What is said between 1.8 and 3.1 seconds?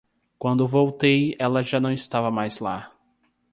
estava mais lá.